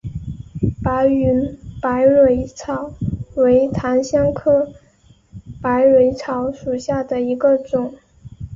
[0.81, 2.91] 白云百蕊草
[3.35, 4.73] 为檀香科
[5.61, 7.93] 百蕊草属下的一个种。